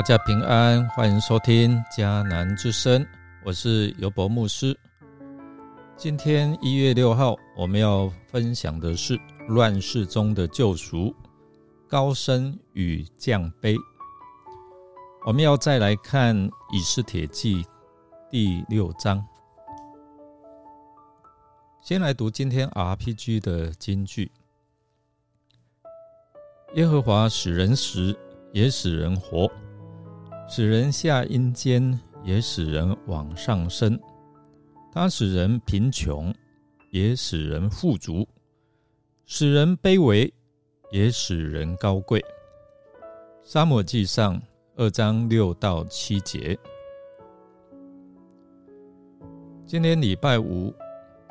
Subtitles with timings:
[0.00, 3.06] 大家平安，欢迎收听迦南之声，
[3.44, 4.74] 我是尤博牧师。
[5.94, 11.14] 今天一月六号，我们要分享的是乱世中的救赎，
[11.86, 13.76] 高升与降卑。
[15.26, 16.34] 我们要再来看
[16.72, 17.62] 以斯帖记
[18.30, 19.22] 第六章，
[21.82, 24.32] 先来读今天 RPG 的金句：
[26.74, 28.18] 耶和华使人死，
[28.54, 29.46] 也使人活。
[30.52, 33.96] 使人下阴间，也使人往上升；
[34.90, 36.34] 他使人贫穷，
[36.90, 38.26] 也使人富足；
[39.26, 40.34] 使人卑微，
[40.90, 42.20] 也使人高贵。
[43.44, 44.42] 沙漠记上
[44.74, 46.58] 二章六到七节。
[49.64, 50.74] 今天礼拜五，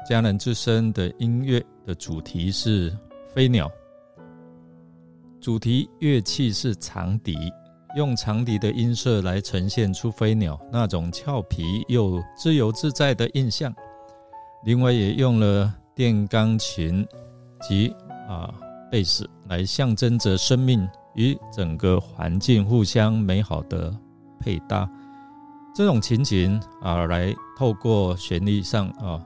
[0.10, 3.70] 迦南之声的音乐的主题是飞鸟，
[5.42, 7.36] 主题乐器是长笛。
[8.00, 13.76] 用长笛的音色来呈现出飞鸟那种俏皮又自由自在的印象。
[14.64, 17.06] 另外，也用了电钢琴
[17.68, 17.94] 及
[18.26, 18.54] 啊
[18.90, 23.94] 贝斯来象征着生命与整个环境互相美好的
[24.40, 24.90] 配搭。
[25.76, 29.22] 这种情景啊，来透过旋律上啊，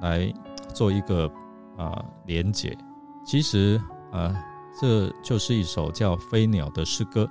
[0.00, 0.32] 来
[0.74, 1.30] 做一个
[1.78, 2.76] 啊连结。
[3.24, 4.36] 其实啊，
[4.80, 7.30] 这就是一首叫《飞鸟》的诗歌。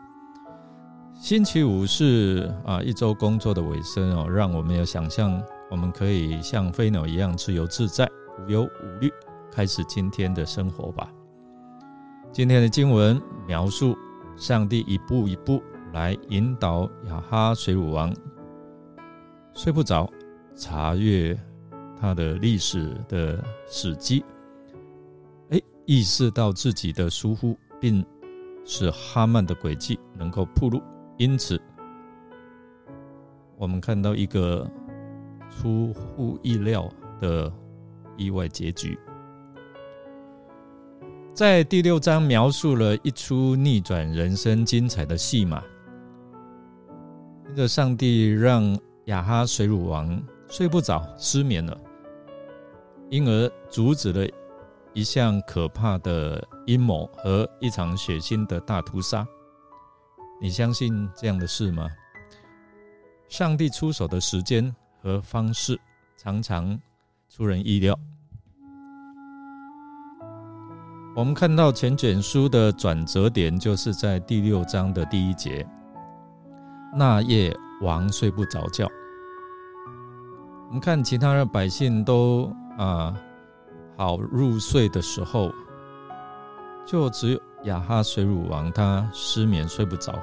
[1.21, 9.13] 星期五是啊一周工作的尾声哦，让我们有想象，我们可以像飞鸟一样自由自在、无忧无虑，
[9.51, 11.07] 开始今天的生活吧。
[12.31, 13.95] 今天的经文描述
[14.35, 15.61] 上帝一步一步
[15.93, 18.11] 来引导亚哈水乳王
[19.53, 20.11] 睡不着，
[20.55, 21.39] 查阅
[21.99, 24.25] 他的历史的史迹，
[25.51, 28.03] 哎，意识到自己的疏忽，并
[28.65, 30.81] 使哈曼的诡计能够铺路。
[31.21, 31.61] 因此，
[33.55, 34.67] 我们看到一个
[35.51, 36.89] 出乎意料
[37.19, 37.53] 的
[38.17, 38.97] 意外结局。
[41.31, 45.63] 在第六章描述了一出逆转人生精彩的戏码。
[47.45, 51.77] 那个上帝让亚哈水乳王睡不着，失眠了，
[53.11, 54.27] 因而阻止了
[54.91, 59.23] 一项可怕的阴谋和一场血腥的大屠杀。
[60.43, 61.87] 你相信这样的事吗？
[63.27, 65.79] 上帝出手的时间和方式
[66.17, 66.79] 常常
[67.29, 67.95] 出人意料。
[71.15, 75.63] 我们看到前卷书的转折点，就是在第六章的第一节。
[76.97, 78.87] 那夜王睡不着觉。
[80.69, 83.15] 我们看其他的百姓都啊
[83.95, 85.53] 好入睡的时候，
[86.83, 87.50] 就只有。
[87.63, 90.19] 亚哈水乳王他失眠睡不着。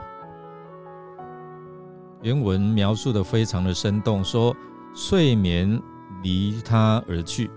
[2.23, 4.55] 原文描述的非常的生动，说
[4.95, 5.81] 睡眠
[6.23, 7.49] 离他而去。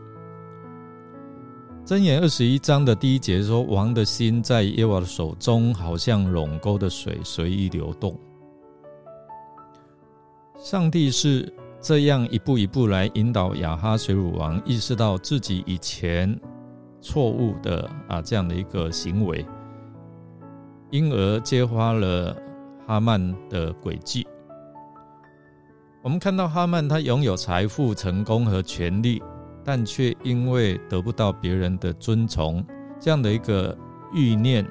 [1.84, 8.16] 箴言二十一章的第一节说，王的心在耶和华的手中，好像垄沟的水随意流动。
[10.58, 16.40] 上帝是这样一步一步来引导亚哈水乳王意识到自己以前
[17.02, 19.44] 错误的啊这样的一个行为。
[20.92, 22.36] 因而揭发了
[22.86, 24.28] 哈曼的诡计。
[26.04, 29.22] 我们看到哈曼，他拥有财富、成功和权力，
[29.64, 32.66] 但却因为得不到别人的尊崇，
[33.00, 33.78] 这样的一个
[34.14, 34.68] 欲念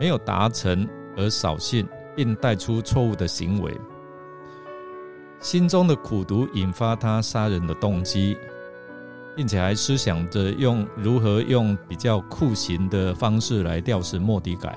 [0.00, 1.86] 没有达成而扫兴，
[2.16, 3.72] 并带出错误的行为。
[5.38, 8.36] 心中的苦毒引发他杀人的动机，
[9.36, 14.76] 并且还思想着用如何用比较酷刑的方式来吊死莫迪改。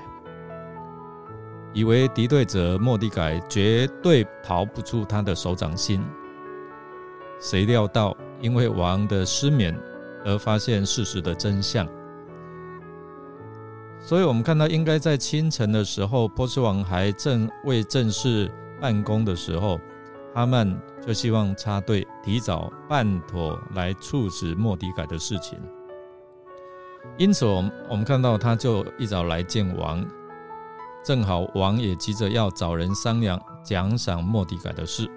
[1.72, 6.04] 以为敌对者莫迪改绝对逃不出他的手掌心，
[7.40, 9.78] 谁料到因为王的失眠
[10.24, 11.86] 而发现事实的真相。
[14.02, 18.50] 所以，我们看到，应该在清晨的时候，波斯王还正未正式
[18.80, 19.78] 办公的时候，
[20.34, 25.58] 哈曼就希望插队，提早办妥来处死莫迪改的事情。
[27.16, 30.04] 因此，我们我们看到，他就一早来见王。
[31.02, 35.10] 正好王也急着要找人商量奖赏莫迪改的事。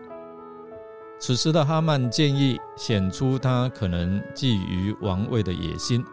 [1.19, 6.03] 此时的哈曼建议显出他可能觊觎王位的野心，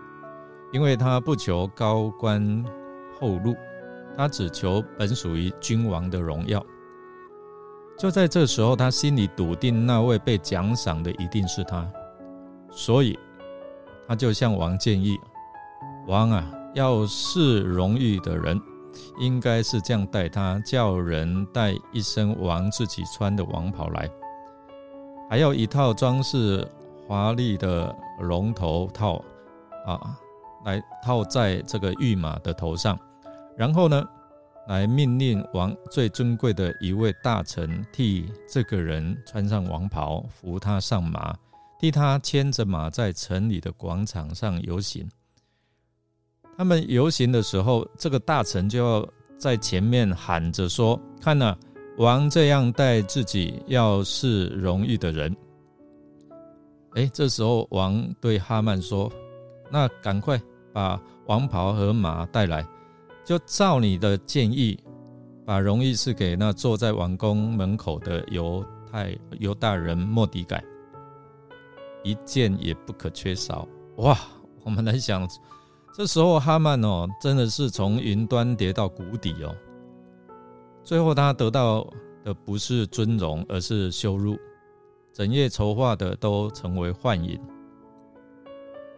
[0.73, 2.65] 因为他不求高官
[3.19, 3.57] 厚禄，
[4.17, 6.65] 他只求本属于君王的荣耀。
[7.99, 11.87] 就在这时候，他心里笃定那位被奖赏的一定是他，
[12.71, 13.19] 所以
[14.07, 15.19] 他就向王建议：
[16.07, 18.61] 王啊，要是荣誉的人。
[19.19, 24.09] 应该是这样带他，叫人带一身王自己穿的王袍来，
[25.29, 26.67] 还要一套装饰
[27.07, 29.23] 华丽的龙头套
[29.87, 30.17] 啊，
[30.65, 32.99] 来套在这个御马的头上，
[33.57, 34.03] 然后呢，
[34.69, 41.35] 来命令王最尊贵的一位大臣替这个人穿上王袍，扶他上马，
[41.79, 45.09] 替他牵着马在城里的广场上游行。
[46.61, 49.09] 他们游行的时候，这个大臣就要
[49.39, 51.57] 在前面喊着说：“看呐，
[51.97, 55.35] 王这样待自己，要是荣誉的人。”
[56.97, 59.11] 哎，这时候王对哈曼说
[59.73, 60.39] ：“那赶快
[60.71, 62.63] 把王袍和马带来，
[63.25, 64.79] 就照你的建议，
[65.47, 68.63] 把荣誉赐给那坐在王宫门口的犹
[68.93, 70.63] 太犹大人莫迪改，
[72.05, 73.67] 一件也不可缺少。”
[73.97, 74.15] 哇，
[74.63, 75.27] 我们来想。
[75.93, 79.55] 这时候，哈曼哦，真的是从云端跌到谷底哦。
[80.83, 81.87] 最后，他得到
[82.25, 84.39] 的不是尊荣，而是羞辱。
[85.13, 87.39] 整夜筹划的都成为幻影，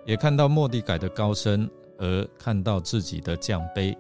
[0.05, 1.69] 也看到莫迪改的高升，
[1.99, 3.97] 而看到自己的降卑。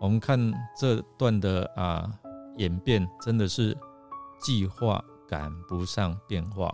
[0.00, 0.38] 我们看
[0.78, 2.08] 这段的啊
[2.56, 3.76] 演变，真的是
[4.40, 6.68] 计划赶不上变化。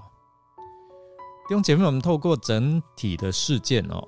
[1.48, 4.06] 弟兄姐妹，我们透过整体的事件哦。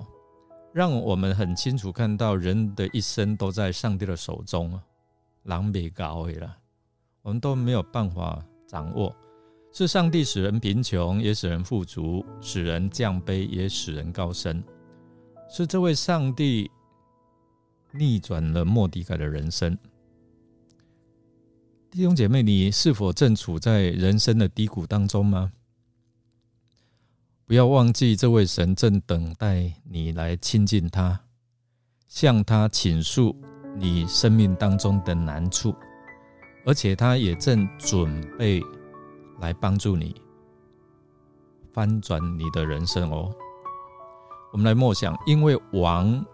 [0.73, 4.79] 让我们很清楚看到，人的一生都在上帝的手中，
[5.43, 6.57] 狼狈高了，
[7.21, 9.15] 我们都没有办法掌握。
[9.71, 14.63] 是上帝使人贫穷，也使人富足；使人降卑，也使人高升。
[15.47, 16.69] 是这位上帝
[17.91, 19.77] 逆转了莫迪凯的人生。
[21.91, 25.51] 弟兄姐妹，你是否正处在人生的低谷当中吗？
[27.45, 31.19] 不要忘记，这位神正等待你来亲近他，
[32.07, 33.35] 向他倾诉
[33.75, 35.75] 你生命当中的难处，
[36.65, 38.61] 而且他也正准备
[39.39, 40.15] 来帮助你
[41.73, 43.29] 翻转你的人生哦。
[44.53, 46.25] 我们来默想，因为王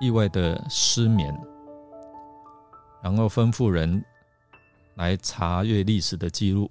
[0.00, 1.38] 意外的失眠，
[3.02, 4.02] 然后吩咐人
[4.94, 6.70] 来查阅历史的记录，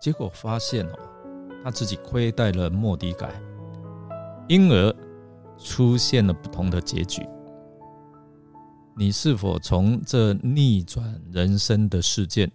[0.00, 1.17] 结果发现哦。
[1.62, 3.30] 他自己亏待了莫迪改，
[4.48, 4.94] 因而
[5.58, 7.26] 出现了不同的结局。
[8.96, 12.50] 你是否从这逆转人生的事件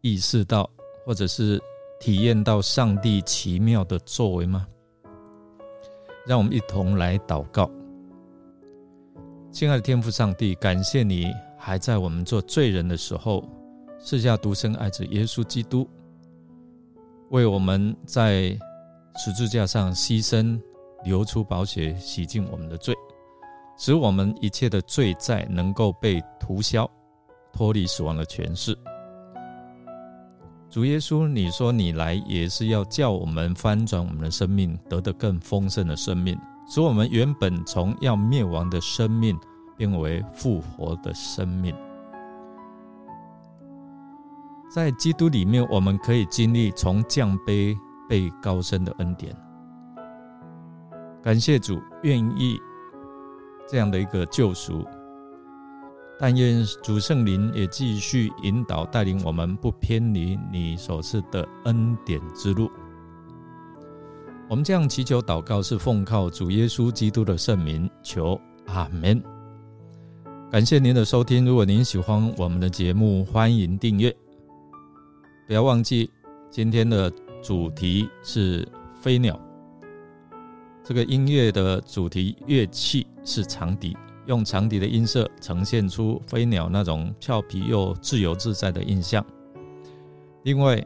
[0.00, 0.68] 意识到，
[1.06, 1.60] 或者是
[2.00, 4.66] 体验到上帝奇妙的作为吗？
[6.26, 7.70] 让我们一同来祷告，
[9.52, 13.44] 亲爱的天父上帝，感谢你还在我们做罪人的时候，
[14.00, 15.88] 赐下独生爱子耶稣基督。
[17.30, 18.56] 为我们在
[19.16, 20.60] 十字架上牺牲，
[21.04, 22.94] 流出宝血，洗净我们的罪，
[23.76, 26.88] 使我们一切的罪债能够被涂消，
[27.52, 28.76] 脱离死亡的权势。
[30.70, 36.36] 主耶稣，你说你来也是要叫我们翻转我们的生命，得得更丰盛的生命，
[36.68, 39.38] 使我们原本从要灭亡的生命
[39.76, 41.74] 变为复活的生命。
[44.74, 47.78] 在基督里面，我们可以经历从降卑
[48.08, 49.32] 被高升的恩典。
[51.22, 52.58] 感谢主愿意
[53.68, 54.84] 这样的一个救赎，
[56.18, 62.68] 但愿主圣灵也继续引导带领我们，不偏离你所赐的恩典之路。
[64.48, 69.22] 我们这样祈求祷告，是奉靠主耶稣基督的圣名求，阿门。
[70.50, 74.12] 感谢您的收听，如果您喜欢我们的节目，欢迎订阅。
[75.46, 76.10] 不要忘记，
[76.48, 79.38] 今天的主题是飞鸟。
[80.82, 89.22] 这个音乐的主题乐器是长笛，用长笛的音色呈现出飞鸟那种俏皮又自由自在的印象。
[90.44, 90.82] 另外，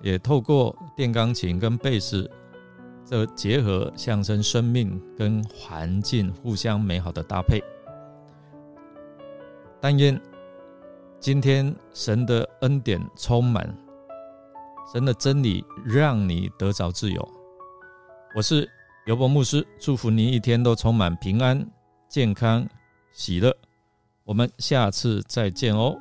[0.00, 2.30] 也透过电钢琴跟贝斯
[3.04, 7.60] 这结合，象征生命跟环境互相美好的搭配。
[9.80, 10.20] 但愿。
[11.22, 13.72] 今天神的恩典充满，
[14.92, 17.28] 神的真理让你得着自由。
[18.34, 18.68] 我是
[19.06, 21.64] 尤伯牧师，祝福你一天都充满平安、
[22.08, 22.68] 健康、
[23.12, 23.56] 喜乐。
[24.24, 25.96] 我们下次再见哦。